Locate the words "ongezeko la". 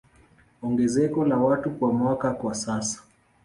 0.61-1.37